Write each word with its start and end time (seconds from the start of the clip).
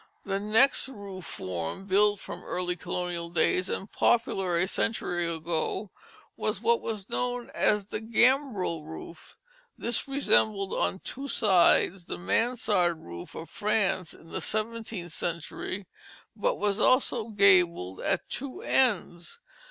The 0.25 0.39
next 0.39 0.89
roof 0.89 1.25
form, 1.25 1.85
built 1.85 2.19
from 2.19 2.43
early 2.43 2.75
colonial 2.75 3.29
days, 3.29 3.69
and 3.69 3.91
popular 3.91 4.57
a 4.57 4.67
century 4.67 5.31
ago, 5.31 5.91
was 6.35 6.59
what 6.59 6.81
was 6.81 7.07
known 7.11 7.51
as 7.53 7.85
the 7.85 7.99
gambrel 7.99 8.83
roof. 8.83 9.37
This 9.77 10.07
resembled, 10.07 10.73
on 10.73 11.01
two 11.03 11.27
sides, 11.27 12.05
the 12.05 12.17
mansard 12.17 12.97
roof 13.03 13.35
of 13.35 13.47
France 13.47 14.15
in 14.15 14.29
the 14.31 14.41
seventeenth 14.41 15.13
century, 15.13 15.85
but 16.35 16.55
was 16.55 16.79
also 16.79 17.27
gabled 17.29 17.99
at 17.99 18.27
two 18.27 18.63
ends. 18.63 19.37